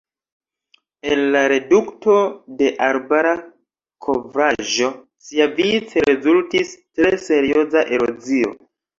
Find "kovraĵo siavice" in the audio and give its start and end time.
4.05-6.03